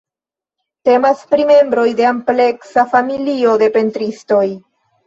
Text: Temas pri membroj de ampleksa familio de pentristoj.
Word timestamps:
Temas 0.89 1.21
pri 1.35 1.45
membroj 1.51 1.85
de 2.01 2.09
ampleksa 2.15 2.89
familio 2.97 3.57
de 3.65 3.73
pentristoj. 3.79 4.47